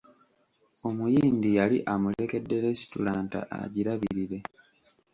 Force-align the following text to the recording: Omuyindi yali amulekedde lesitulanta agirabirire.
Omuyindi 0.87 1.49
yali 1.57 1.77
amulekedde 1.93 2.55
lesitulanta 2.63 3.39
agirabirire. 3.61 4.39